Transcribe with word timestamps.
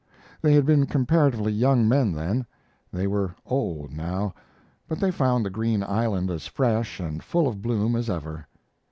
They 0.41 0.53
had 0.55 0.65
been 0.65 0.87
comparatively 0.87 1.51
young 1.53 1.87
men 1.87 2.11
then. 2.13 2.47
They 2.91 3.05
were 3.05 3.35
old 3.45 3.91
now, 3.91 4.33
but 4.87 4.99
they 4.99 5.11
found 5.11 5.45
the 5.45 5.51
green 5.51 5.83
island 5.83 6.31
as 6.31 6.47
fresh 6.47 6.99
and 6.99 7.21
full 7.21 7.47
of 7.47 7.61
bloom 7.61 7.95
as 7.95 8.09
ever. 8.09 8.47